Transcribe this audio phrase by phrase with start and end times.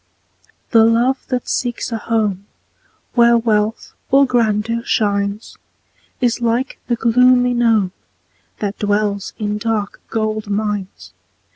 [0.71, 2.47] The love that seeks a home
[3.13, 5.59] Where wealth or grandeur shines,
[6.19, 7.91] Is like the gloomy gnome,
[8.57, 11.13] That dwells in dark gold mines.